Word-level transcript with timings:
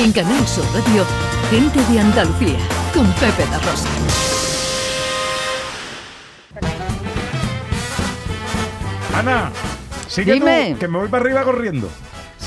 En 0.00 0.12
Canal 0.12 0.46
Sur 0.46 0.64
Radio, 0.72 1.04
Gente 1.50 1.80
de 1.92 1.98
Andalucía, 1.98 2.58
con 2.94 3.04
Pepe 3.14 3.44
La 3.50 3.58
Rosa. 3.58 3.88
Ana, 9.16 9.50
sigue 10.06 10.34
Dime. 10.34 10.70
tú, 10.74 10.78
que 10.78 10.88
me 10.88 10.98
voy 10.98 11.08
para 11.08 11.24
arriba 11.24 11.42
corriendo. 11.42 11.90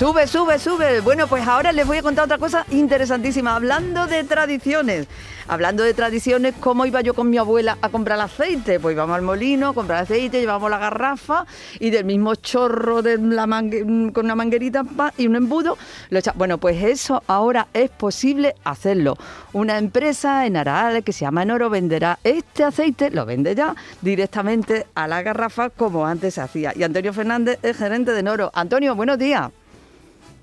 Sube, 0.01 0.25
sube, 0.25 0.57
sube. 0.57 0.99
Bueno, 1.01 1.27
pues 1.27 1.47
ahora 1.47 1.71
les 1.71 1.85
voy 1.85 1.99
a 1.99 2.01
contar 2.01 2.25
otra 2.25 2.39
cosa 2.39 2.65
interesantísima. 2.71 3.55
Hablando 3.55 4.07
de 4.07 4.23
tradiciones. 4.23 5.05
Hablando 5.47 5.83
de 5.83 5.93
tradiciones, 5.93 6.55
¿cómo 6.59 6.87
iba 6.87 7.01
yo 7.01 7.13
con 7.13 7.29
mi 7.29 7.37
abuela 7.37 7.77
a 7.83 7.89
comprar 7.89 8.19
aceite? 8.19 8.79
Pues 8.79 8.93
íbamos 8.93 9.15
al 9.15 9.21
molino 9.21 9.67
a 9.67 9.73
comprar 9.75 10.01
aceite, 10.01 10.39
llevábamos 10.39 10.71
la 10.71 10.79
garrafa 10.79 11.45
y 11.79 11.91
del 11.91 12.05
mismo 12.05 12.33
chorro 12.33 13.03
de 13.03 13.19
la 13.19 13.45
mangue- 13.45 14.11
con 14.11 14.25
una 14.25 14.33
manguerita 14.33 14.83
y 15.17 15.27
un 15.27 15.35
embudo 15.35 15.77
lo 16.09 16.19
Bueno, 16.33 16.57
pues 16.57 16.81
eso 16.83 17.21
ahora 17.27 17.67
es 17.71 17.91
posible 17.91 18.55
hacerlo. 18.63 19.17
Una 19.53 19.77
empresa 19.77 20.47
en 20.47 20.57
Araal 20.57 21.03
que 21.03 21.13
se 21.13 21.25
llama 21.25 21.43
Enoro 21.43 21.69
venderá 21.69 22.17
este 22.23 22.63
aceite, 22.63 23.11
lo 23.11 23.27
vende 23.27 23.53
ya 23.53 23.75
directamente 24.01 24.87
a 24.95 25.07
la 25.07 25.21
garrafa 25.21 25.69
como 25.69 26.07
antes 26.07 26.33
se 26.33 26.41
hacía. 26.41 26.73
Y 26.75 26.81
Antonio 26.81 27.13
Fernández 27.13 27.59
es 27.61 27.77
gerente 27.77 28.13
de 28.13 28.21
Enoro. 28.21 28.49
Antonio, 28.55 28.95
buenos 28.95 29.19
días. 29.19 29.51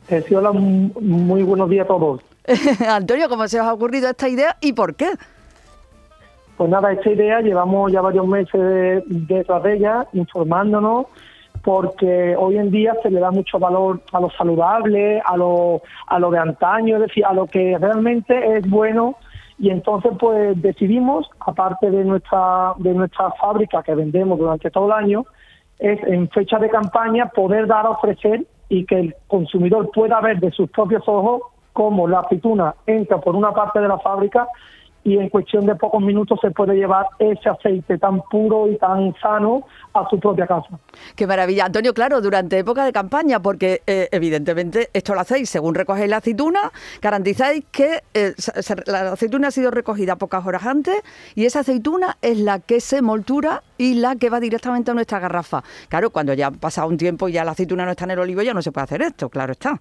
Eh, 0.09 0.25
sí, 0.27 0.35
hola, 0.35 0.53
muy 0.53 1.43
buenos 1.43 1.69
días 1.69 1.85
a 1.85 1.89
todos. 1.89 2.21
Antonio, 2.89 3.29
¿cómo 3.29 3.47
se 3.47 3.61
os 3.61 3.67
ha 3.67 3.73
ocurrido 3.75 4.09
esta 4.09 4.29
idea 4.29 4.57
y 4.61 4.73
por 4.73 4.95
qué? 4.95 5.11
Pues 6.57 6.71
nada, 6.71 6.93
esta 6.93 7.11
idea 7.11 7.41
llevamos 7.41 7.93
ya 7.93 8.01
varios 8.01 8.27
meses 8.27 8.61
de- 8.61 9.03
detrás 9.07 9.63
de 9.63 9.75
ella, 9.77 10.07
informándonos, 10.15 11.07
porque 11.63 12.35
hoy 12.39 12.57
en 12.57 12.71
día 12.71 12.95
se 13.03 13.11
le 13.11 13.21
da 13.21 13.31
mucho 13.31 13.59
valor 13.59 14.01
a 14.13 14.21
lo 14.21 14.31
saludable, 14.31 15.21
a 15.25 15.37
lo, 15.37 15.83
a 16.07 16.19
lo 16.19 16.31
de 16.31 16.39
antaño, 16.39 16.97
es 16.97 17.03
decir, 17.03 17.25
a 17.27 17.33
lo 17.35 17.47
que 17.47 17.77
realmente 17.79 18.57
es 18.57 18.69
bueno. 18.69 19.17
Y 19.59 19.71
entonces, 19.71 20.13
pues 20.19 20.61
decidimos, 20.63 21.29
aparte 21.41 21.91
de 21.91 22.05
nuestra, 22.05 22.73
de 22.79 22.95
nuestra 22.95 23.31
fábrica 23.33 23.83
que 23.83 23.95
vendemos 23.95 24.39
durante 24.39 24.71
todo 24.71 24.87
el 24.87 24.93
año, 24.93 25.27
es 25.79 26.03
en 26.05 26.29
fecha 26.31 26.59
de 26.59 26.71
campaña 26.71 27.27
poder 27.29 27.67
dar 27.67 27.85
a 27.87 27.91
ofrecer 27.91 28.45
y 28.69 28.85
que 28.85 28.99
el 28.99 29.15
consumidor 29.27 29.91
pueda 29.93 30.21
ver 30.21 30.41
de 30.41 30.51
sus 30.51 30.71
propios 30.71 31.03
ojos 31.07 31.43
cómo 31.73 32.09
la 32.09 32.21
aceituna 32.21 32.75
entra 32.87 33.21
por 33.21 33.37
una 33.37 33.53
parte 33.53 33.81
de 33.81 33.89
la 33.89 33.99
fábrica 33.99 34.49
y 35.09 35.19
en 35.19 35.29
cuestión 35.31 35.65
de 35.65 35.75
pocos 35.75 36.03
minutos 36.03 36.39
se 36.43 36.51
puede 36.51 36.75
llevar 36.75 37.07
ese 37.19 37.49
aceite 37.49 37.99
tan 37.99 38.21
puro 38.23 38.69
y 38.69 38.77
tan 38.77 39.15
sano 39.21 39.63
a 39.95 40.07
su 40.09 40.21
propia 40.21 40.47
casa. 40.47 40.79
Qué 41.17 41.27
maravilla. 41.27 41.65
Antonio, 41.65 41.95
claro, 41.95 42.21
durante 42.21 42.59
época 42.59 42.85
de 42.85 42.93
campaña, 42.93 43.41
porque 43.41 43.83
eh, 43.87 44.09
evidentemente 44.13 44.91
esto 44.93 45.15
lo 45.15 45.21
hacéis 45.21 45.49
según 45.49 45.75
recogéis 45.75 46.11
la 46.11 46.19
aceituna, 46.19 46.71
garantizáis 47.01 47.65
que 47.71 48.03
eh, 48.13 48.35
la 48.87 49.13
aceituna 49.13 49.49
ha 49.49 49.51
sido 49.51 49.71
recogida 49.71 50.17
pocas 50.17 50.47
horas 50.47 50.67
antes 50.67 51.03
y 51.35 51.47
esa 51.47 51.61
aceituna 51.61 52.19
es 52.21 52.39
la 52.39 52.59
que 52.59 52.81
se 52.81 53.01
moltura 53.01 53.63
y 53.79 53.95
la 53.95 54.17
que 54.17 54.29
va 54.29 54.41
directamente 54.41 54.91
a 54.91 54.95
nuestra 54.95 55.19
garrafa. 55.19 55.63
Claro, 55.89 56.11
cuando 56.11 56.35
ya 56.35 56.49
ha 56.49 56.51
pasado 56.51 56.89
un 56.89 56.99
tiempo 56.99 57.29
y 57.29 57.33
ya 57.33 57.45
la 57.45 57.53
aceituna 57.53 57.85
no 57.85 57.93
está 57.93 58.05
en 58.05 58.13
el 58.13 58.19
olivo, 58.19 58.43
ya 58.43 58.55
no 58.55 58.63
se 58.63 58.73
puede 58.73 58.85
hacer 58.85 59.03
esto, 59.03 59.29
claro 59.29 59.53
está. 59.53 59.81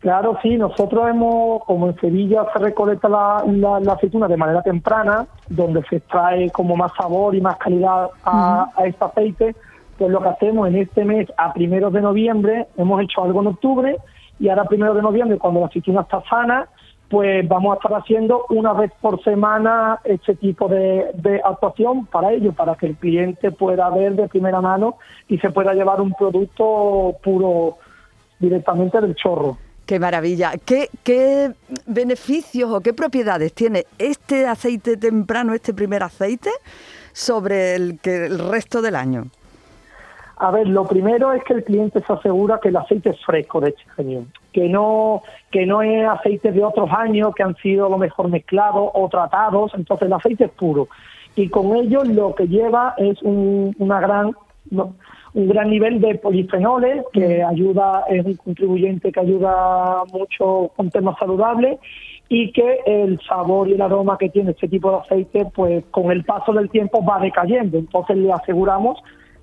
Claro, 0.00 0.38
sí, 0.42 0.56
nosotros 0.56 1.08
hemos, 1.08 1.64
como 1.64 1.86
en 1.88 1.96
Sevilla 1.98 2.46
se 2.52 2.58
recolecta 2.58 3.08
la, 3.08 3.42
la- 3.46 3.80
la 3.80 3.92
aceituna 3.94 4.28
de 4.28 4.36
manera 4.36 4.62
temprana, 4.62 5.26
donde 5.48 5.82
se 5.88 5.96
extrae 5.96 6.50
como 6.50 6.76
más 6.76 6.92
sabor 6.96 7.34
y 7.34 7.40
más 7.40 7.56
calidad 7.56 8.10
a, 8.22 8.70
a 8.76 8.84
este 8.86 9.04
aceite, 9.04 9.56
pues 9.98 10.10
lo 10.10 10.20
que 10.20 10.28
hacemos 10.28 10.68
en 10.68 10.76
este 10.76 11.04
mes, 11.04 11.26
a 11.38 11.52
primeros 11.54 11.92
de 11.92 12.02
noviembre, 12.02 12.66
hemos 12.76 13.00
hecho 13.02 13.24
algo 13.24 13.40
en 13.40 13.46
octubre, 13.48 13.96
y 14.38 14.48
ahora 14.50 14.62
a 14.62 14.66
primeros 14.68 14.94
de 14.96 15.02
noviembre, 15.02 15.38
cuando 15.38 15.60
la 15.60 15.66
aceituna 15.66 16.02
está 16.02 16.22
sana, 16.28 16.68
pues 17.08 17.48
vamos 17.48 17.72
a 17.72 17.76
estar 17.76 17.94
haciendo 17.94 18.44
una 18.50 18.74
vez 18.74 18.92
por 19.00 19.22
semana 19.24 19.98
este 20.04 20.34
tipo 20.34 20.68
de, 20.68 21.10
de 21.14 21.40
actuación 21.42 22.04
para 22.06 22.32
ello, 22.32 22.52
para 22.52 22.74
que 22.74 22.86
el 22.86 22.96
cliente 22.96 23.50
pueda 23.50 23.88
ver 23.90 24.14
de 24.14 24.28
primera 24.28 24.60
mano 24.60 24.96
y 25.28 25.38
se 25.38 25.50
pueda 25.50 25.72
llevar 25.72 26.00
un 26.02 26.12
producto 26.12 27.14
puro 27.22 27.78
directamente 28.38 29.00
del 29.00 29.14
chorro. 29.14 29.56
Qué 29.86 30.00
maravilla. 30.00 30.52
¿Qué, 30.64 30.88
¿Qué 31.04 31.52
beneficios 31.86 32.70
o 32.72 32.80
qué 32.80 32.92
propiedades 32.92 33.52
tiene 33.52 33.84
este 33.98 34.46
aceite 34.46 34.96
temprano, 34.96 35.54
este 35.54 35.72
primer 35.72 36.02
aceite, 36.02 36.50
sobre 37.12 37.76
el, 37.76 37.98
que, 38.00 38.26
el 38.26 38.38
resto 38.50 38.82
del 38.82 38.96
año? 38.96 39.26
A 40.38 40.50
ver, 40.50 40.66
lo 40.68 40.86
primero 40.86 41.32
es 41.32 41.42
que 41.44 41.54
el 41.54 41.64
cliente 41.64 42.02
se 42.06 42.12
asegura 42.12 42.60
que 42.60 42.68
el 42.68 42.76
aceite 42.76 43.10
es 43.10 43.24
fresco 43.24 43.60
de 43.60 43.70
este 43.70 44.02
año, 44.02 44.26
que 44.52 44.68
no 44.68 45.22
que 45.50 45.64
no 45.64 45.80
es 45.80 46.06
aceite 46.06 46.52
de 46.52 46.62
otros 46.62 46.90
años 46.90 47.34
que 47.34 47.42
han 47.42 47.56
sido 47.56 47.86
a 47.86 47.88
lo 47.88 47.96
mejor 47.96 48.28
mezclados 48.28 48.90
o 48.92 49.08
tratados, 49.08 49.72
entonces 49.74 50.06
el 50.06 50.12
aceite 50.12 50.44
es 50.44 50.50
puro 50.50 50.88
y 51.36 51.48
con 51.48 51.74
ello 51.76 52.02
lo 52.04 52.34
que 52.34 52.48
lleva 52.48 52.94
es 52.98 53.22
un, 53.22 53.74
una 53.78 54.00
gran 54.00 54.32
un 55.36 55.48
gran 55.48 55.68
nivel 55.68 56.00
de 56.00 56.14
polifenoles 56.14 57.04
que 57.12 57.42
ayuda 57.42 58.04
es 58.08 58.24
un 58.24 58.36
contribuyente 58.36 59.12
que 59.12 59.20
ayuda 59.20 60.02
mucho 60.10 60.72
con 60.74 60.88
temas 60.88 61.18
saludables 61.18 61.78
y 62.30 62.50
que 62.52 62.78
el 62.86 63.20
sabor 63.28 63.68
y 63.68 63.74
el 63.74 63.82
aroma 63.82 64.16
que 64.16 64.30
tiene 64.30 64.52
este 64.52 64.66
tipo 64.66 64.90
de 64.90 64.96
aceite 64.96 65.46
pues 65.54 65.84
con 65.90 66.10
el 66.10 66.24
paso 66.24 66.54
del 66.54 66.70
tiempo 66.70 67.04
va 67.04 67.20
decayendo 67.20 67.76
entonces 67.76 68.16
le 68.16 68.32
aseguramos 68.32 68.98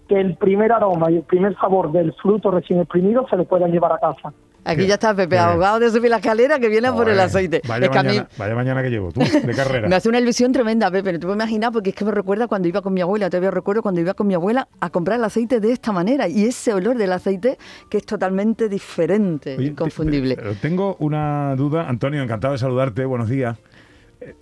que 0.10 0.20
el 0.20 0.36
primer 0.36 0.72
aroma 0.72 1.12
y 1.12 1.18
el 1.18 1.24
primer 1.24 1.56
sabor 1.58 1.92
del 1.92 2.12
fruto 2.14 2.50
recién 2.50 2.80
exprimido 2.80 3.28
se 3.30 3.38
lo 3.38 3.46
puedan 3.46 3.72
llevar 3.72 3.94
a 3.94 4.00
casa. 4.00 4.34
Aquí 4.66 4.88
ya 4.88 4.94
está 4.96 5.14
Pepe, 5.14 5.36
bien. 5.36 5.42
ahogado 5.42 5.80
de 5.80 5.90
subir 5.92 6.10
la 6.10 6.18
escalera 6.18 6.58
que 6.60 6.70
viene 6.70 6.92
por 6.92 7.10
el 7.10 7.20
aceite. 7.20 7.62
Vaya, 7.68 7.86
Es 7.86 7.92
que 7.92 7.98
a 7.98 8.04
mí 8.04 8.08
mañana, 8.10 8.30
vaya 8.38 8.56
mañana 8.56 8.82
que 8.84 8.90
llevo, 8.90 9.12
tú, 9.12 9.20
de 9.46 9.54
carrera. 9.54 9.88
me 9.90 9.96
hace 9.96 10.08
una 10.10 10.20
ilusión 10.20 10.52
tremenda, 10.52 10.90
Pepe. 10.90 11.12
No 11.14 11.20
te 11.20 11.24
puedo 11.26 11.36
imaginar 11.36 11.72
porque 11.72 11.90
es 11.90 11.96
que 11.96 12.06
me 12.06 12.12
recuerda 12.12 12.48
cuando 12.48 12.68
iba 12.68 12.82
con 12.82 12.94
mi 12.94 13.02
abuela. 13.02 13.30
Todavía 13.30 13.52
recuerdo 13.52 13.82
cuando 13.82 14.00
iba 14.02 14.14
con 14.14 14.28
mi 14.28 14.34
abuela 14.36 14.68
a 14.80 14.90
comprar 14.90 15.20
el 15.20 15.26
aceite 15.26 15.60
de 15.60 15.72
esta 15.72 15.92
manera. 15.92 16.28
Y 16.28 16.46
ese 16.46 16.74
olor 16.74 16.98
del 16.98 17.12
aceite 17.12 17.58
que 17.90 17.98
es 17.98 18.06
totalmente 18.06 18.70
diferente, 18.70 19.56
Oye, 19.58 19.68
inconfundible. 19.68 20.36
te- 20.36 20.42
te- 20.42 20.56
tengo 20.56 20.96
una 21.00 21.56
duda, 21.56 21.90
Antonio, 21.90 22.22
encantado 22.24 22.54
de 22.54 22.60
saludarte, 22.60 23.04
buenos 23.06 23.28
días. 23.30 23.58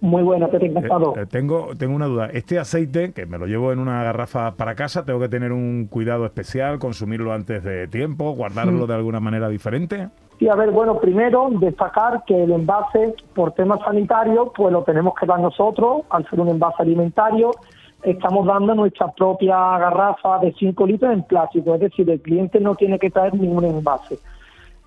Muy 0.01 0.23
bueno, 0.23 0.49
Pepe, 0.49 0.67
encantado. 0.67 1.15
Eh, 1.15 1.21
eh, 1.21 1.25
tengo, 1.25 1.69
tengo 1.77 1.95
una 1.95 2.07
duda. 2.07 2.29
Este 2.33 2.59
aceite, 2.59 3.13
que 3.13 3.25
me 3.25 3.37
lo 3.37 3.45
llevo 3.45 3.71
en 3.71 3.79
una 3.79 4.03
garrafa 4.03 4.55
para 4.55 4.75
casa, 4.75 5.05
¿tengo 5.05 5.19
que 5.19 5.29
tener 5.29 5.51
un 5.51 5.87
cuidado 5.87 6.25
especial, 6.25 6.79
consumirlo 6.79 7.33
antes 7.33 7.63
de 7.63 7.87
tiempo, 7.87 8.31
guardarlo 8.31 8.87
de 8.87 8.95
alguna 8.95 9.19
manera 9.19 9.49
diferente? 9.49 10.09
Sí, 10.39 10.49
a 10.49 10.55
ver, 10.55 10.71
bueno, 10.71 10.99
primero 10.99 11.49
destacar 11.51 12.23
que 12.25 12.43
el 12.43 12.51
envase 12.51 13.13
por 13.35 13.51
temas 13.51 13.79
sanitarios, 13.85 14.49
pues 14.55 14.73
lo 14.73 14.83
tenemos 14.83 15.13
que 15.13 15.27
dar 15.27 15.39
nosotros, 15.39 16.01
al 16.09 16.27
ser 16.27 16.39
un 16.39 16.49
envase 16.49 16.81
alimentario, 16.81 17.51
estamos 18.03 18.47
dando 18.47 18.73
nuestra 18.73 19.11
propia 19.11 19.77
garrafa 19.77 20.39
de 20.39 20.51
5 20.53 20.87
litros 20.87 21.13
en 21.13 21.23
plástico, 21.23 21.75
es 21.75 21.81
decir, 21.81 22.09
el 22.09 22.19
cliente 22.21 22.59
no 22.59 22.73
tiene 22.75 22.97
que 22.97 23.11
traer 23.11 23.35
ningún 23.35 23.65
envase, 23.65 24.17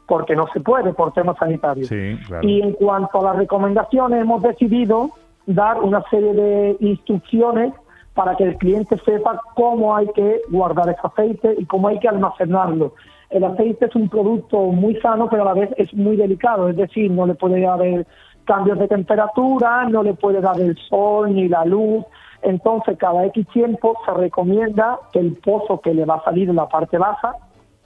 porque 0.07 0.37
no 0.37 0.47
se 0.53 0.61
puede 0.61 0.93
por 0.93 1.13
temas 1.13 1.37
sanitarios. 1.39 1.89
Sí, 1.89 2.19
claro. 2.27 2.47
Y 2.47 2.61
en 2.61 2.73
cuanto 2.73 3.21
a 3.21 3.33
las 3.33 3.37
recomendaciones, 3.37 4.21
hemos 4.21 4.43
decidido 4.43 5.11
dar 5.47 5.81
una 5.81 6.03
serie 6.11 6.33
de 6.33 6.77
instrucciones 6.81 7.73
para 8.15 8.37
que 8.37 8.45
el 8.45 8.57
cliente 8.57 8.97
sepa 9.05 9.41
cómo 9.55 9.95
hay 9.97 10.07
que 10.15 10.41
guardar 10.49 10.89
ese 10.89 11.01
aceite 11.03 11.55
y 11.59 11.65
cómo 11.67 11.89
hay 11.89 11.99
que 11.99 12.09
almacenarlo. 12.09 12.95
El 13.31 13.45
aceite 13.45 13.87
es 13.87 13.97
un 13.97 14.09
producto 14.09 14.59
muy 14.67 14.95
sano, 15.01 15.29
pero 15.29 15.43
a 15.43 15.47
la 15.47 15.55
vez 15.55 15.71
es 15.77 15.93
muy 15.95 16.17
delicado, 16.17 16.69
es 16.69 16.77
decir, 16.77 17.11
no 17.11 17.27
le 17.27 17.35
puede 17.35 17.67
haber 17.67 18.07
cambios 18.45 18.79
de 18.79 18.87
temperatura, 18.87 19.87
no 19.89 20.03
le 20.03 20.15
puede 20.15 20.41
dar 20.41 20.61
el 20.61 20.77
sol 20.89 21.35
ni 21.35 21.49
la 21.49 21.65
luz. 21.65 22.05
Entonces, 22.43 22.97
cada 22.99 23.25
X 23.27 23.47
tiempo 23.49 23.97
se 24.05 24.13
recomienda 24.13 24.99
que 25.13 25.19
el 25.19 25.33
pozo 25.43 25.81
que 25.81 25.95
le 25.95 26.05
va 26.05 26.17
a 26.17 26.25
salir 26.25 26.49
en 26.49 26.57
la 26.57 26.69
parte 26.69 26.99
baja 26.99 27.35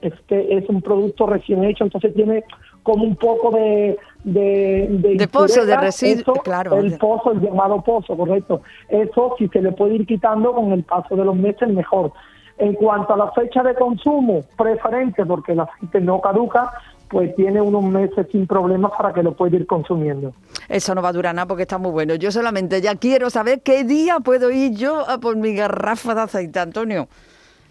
es 0.01 0.13
que 0.27 0.57
es 0.57 0.67
un 0.69 0.81
producto 0.81 1.27
recién 1.27 1.63
hecho, 1.63 1.83
entonces 1.83 2.13
tiene 2.13 2.43
como 2.83 3.03
un 3.03 3.15
poco 3.15 3.51
de... 3.51 3.97
De, 4.23 4.87
De 5.17 5.27
pozo, 5.27 5.65
de 5.65 5.77
residuo, 5.77 6.35
claro. 6.43 6.77
El 6.77 6.97
pozo, 6.97 7.31
el 7.31 7.41
llamado 7.41 7.81
pozo, 7.81 8.17
correcto. 8.17 8.61
Eso, 8.89 9.35
si 9.37 9.47
se 9.47 9.61
le 9.61 9.71
puede 9.71 9.95
ir 9.95 10.05
quitando 10.05 10.53
con 10.53 10.71
el 10.71 10.83
paso 10.83 11.15
de 11.15 11.23
los 11.23 11.35
meses, 11.35 11.69
mejor. 11.69 12.11
En 12.57 12.73
cuanto 12.73 13.13
a 13.13 13.17
la 13.17 13.31
fecha 13.31 13.63
de 13.63 13.73
consumo, 13.75 14.41
preferente, 14.57 15.25
porque 15.25 15.53
el 15.53 15.61
aceite 15.61 16.01
no 16.01 16.19
caduca, 16.19 16.73
pues 17.09 17.35
tiene 17.35 17.61
unos 17.61 17.83
meses 17.83 18.27
sin 18.31 18.45
problemas 18.45 18.91
para 18.97 19.13
que 19.13 19.23
lo 19.23 19.33
pueda 19.33 19.55
ir 19.55 19.65
consumiendo. 19.65 20.33
Eso 20.67 20.93
no 20.93 21.01
va 21.01 21.09
a 21.09 21.13
durar 21.13 21.33
nada 21.33 21.47
porque 21.47 21.63
está 21.63 21.77
muy 21.77 21.91
bueno. 21.91 22.15
Yo 22.15 22.31
solamente 22.31 22.81
ya 22.81 22.95
quiero 22.95 23.29
saber 23.29 23.61
qué 23.61 23.83
día 23.83 24.19
puedo 24.19 24.51
ir 24.51 24.75
yo 24.75 25.09
a 25.09 25.17
por 25.19 25.35
mi 25.35 25.53
garrafa 25.53 26.13
de 26.13 26.21
aceite, 26.21 26.59
Antonio. 26.59 27.07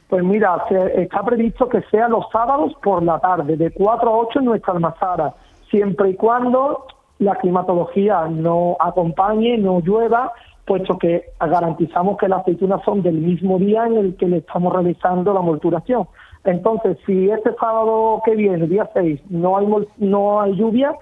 Pues 0.08 0.24
mira, 0.24 0.64
se- 0.68 1.02
está 1.02 1.22
previsto 1.22 1.68
que 1.68 1.82
sea 1.90 2.08
los 2.08 2.26
sábados 2.32 2.72
por 2.82 3.02
la 3.02 3.18
tarde, 3.18 3.56
de 3.56 3.70
4 3.70 4.08
a 4.08 4.16
8 4.16 4.38
en 4.38 4.44
nuestra 4.46 4.72
almazara, 4.74 5.34
siempre 5.70 6.10
y 6.10 6.14
cuando 6.14 6.86
la 7.18 7.34
climatología 7.36 8.26
no 8.28 8.76
acompañe, 8.80 9.58
no 9.58 9.80
llueva, 9.80 10.32
puesto 10.64 10.96
que 10.98 11.24
garantizamos 11.40 12.16
que 12.18 12.28
las 12.28 12.40
aceitunas 12.40 12.82
son 12.84 13.02
del 13.02 13.16
mismo 13.18 13.58
día 13.58 13.86
en 13.86 13.96
el 13.96 14.16
que 14.16 14.28
le 14.28 14.38
estamos 14.38 14.72
realizando 14.72 15.32
la 15.34 15.40
molturación. 15.40 16.06
Entonces, 16.44 16.96
si 17.04 17.28
este 17.30 17.52
sábado 17.60 18.22
que 18.24 18.34
viene, 18.36 18.66
día 18.66 18.88
6, 18.94 19.20
no 19.28 19.58
hay, 19.58 19.66
no 19.98 20.40
hay 20.40 20.54
lluvia, 20.54 20.94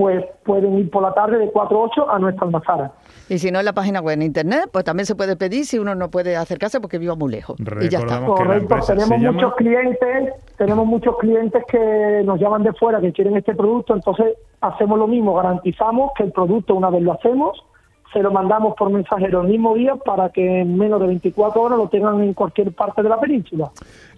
pues 0.00 0.24
pueden 0.46 0.78
ir 0.78 0.88
por 0.90 1.02
la 1.02 1.12
tarde 1.12 1.36
de 1.36 1.50
4 1.50 1.76
a 1.76 1.80
8 1.84 2.10
a 2.10 2.18
nuestra 2.18 2.46
almazara. 2.46 2.90
Y 3.28 3.36
si 3.38 3.50
no 3.50 3.58
en 3.58 3.66
la 3.66 3.74
página 3.74 4.00
web 4.00 4.14
en 4.14 4.22
internet, 4.22 4.70
pues 4.72 4.82
también 4.82 5.04
se 5.04 5.14
puede 5.14 5.36
pedir 5.36 5.66
si 5.66 5.78
uno 5.78 5.94
no 5.94 6.08
puede 6.10 6.38
acercarse 6.38 6.80
porque 6.80 6.96
viva 6.96 7.16
muy 7.16 7.30
lejos. 7.30 7.60
Y 7.82 7.88
ya 7.90 7.98
está. 7.98 8.24
Correcto, 8.24 8.76
tenemos 8.86 9.10
llama- 9.10 9.32
muchos 9.32 9.54
clientes, 9.56 10.32
tenemos 10.56 10.86
muchos 10.86 11.18
clientes 11.18 11.62
que 11.70 12.22
nos 12.24 12.40
llaman 12.40 12.62
de 12.62 12.72
fuera 12.72 12.98
que 12.98 13.12
quieren 13.12 13.36
este 13.36 13.54
producto, 13.54 13.94
entonces 13.94 14.38
hacemos 14.62 14.98
lo 14.98 15.06
mismo, 15.06 15.34
garantizamos 15.34 16.12
que 16.16 16.22
el 16.22 16.32
producto 16.32 16.74
una 16.74 16.88
vez 16.88 17.02
lo 17.02 17.12
hacemos, 17.12 17.62
se 18.10 18.20
lo 18.22 18.30
mandamos 18.32 18.74
por 18.78 18.88
mensajero 18.90 19.42
el 19.42 19.48
mismo 19.48 19.74
día 19.74 19.96
para 19.96 20.30
que 20.30 20.62
en 20.62 20.78
menos 20.78 20.98
de 21.02 21.08
24 21.08 21.60
horas 21.60 21.76
lo 21.78 21.88
tengan 21.90 22.22
en 22.22 22.32
cualquier 22.32 22.72
parte 22.74 23.02
de 23.02 23.08
la 23.10 23.20
península. 23.20 23.70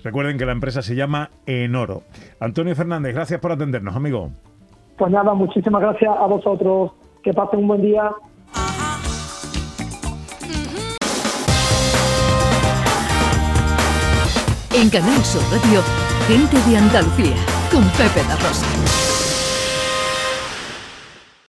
Recuerden 0.05 0.38
que 0.38 0.46
la 0.46 0.52
empresa 0.52 0.81
se 0.81 0.94
llama 0.94 1.29
Enoro. 1.44 2.02
Antonio 2.38 2.76
Fernández, 2.76 3.14
gracias 3.14 3.40
por 3.40 3.50
atendernos, 3.50 3.96
amigo. 3.96 4.31
Pues 4.97 5.11
nada, 5.11 5.35
muchísimas 5.35 5.81
gracias 5.81 6.15
a 6.17 6.27
vosotros, 6.27 6.93
que 7.23 7.33
pasen 7.33 7.61
un 7.61 7.69
buen 7.69 7.83
día. 7.83 8.11
En 14.75 14.91
Canal 14.91 15.23
Sur 15.25 15.43
Radio, 15.50 15.81
gente 16.27 16.56
de 16.69 16.77
Andalucía, 16.77 17.37
con 17.71 17.83
Pepe 17.91 18.27
da 18.27 18.37
Rosa. 18.37 19.21